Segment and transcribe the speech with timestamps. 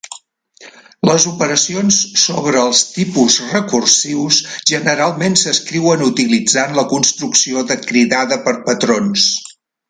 [1.07, 4.39] Les operacions sobre els tipus recursius
[4.71, 9.29] generalment s'escriuen utilitzant la construcció de cridada per patrons.